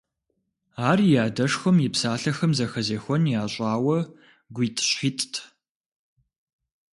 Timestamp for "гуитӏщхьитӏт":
4.55-5.33